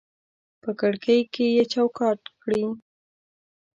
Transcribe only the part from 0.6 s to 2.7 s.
په کړکۍ کې یې چوکاټ کړي